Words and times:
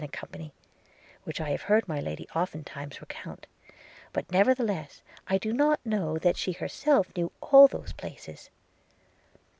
–which 1.25 1.39
I 1.39 1.49
have 1.51 1.61
heard 1.69 1.87
my 1.87 1.99
Lady 2.01 2.27
oftentimes 2.35 2.99
recount: 3.01 3.45
but, 4.11 4.31
nevertheless, 4.31 5.03
I 5.27 5.37
do 5.37 5.53
not 5.53 5.79
know 5.85 6.17
that 6.17 6.37
she 6.37 6.53
herself 6.53 7.15
knew 7.15 7.31
all 7.39 7.67
those 7.67 7.93
places. 7.93 8.49